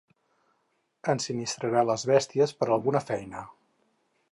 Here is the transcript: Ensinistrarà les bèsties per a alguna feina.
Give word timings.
Ensinistrarà 1.13 1.85
les 1.91 2.07
bèsties 2.13 2.57
per 2.63 2.69
a 2.71 2.73
alguna 2.79 3.05
feina. 3.13 3.45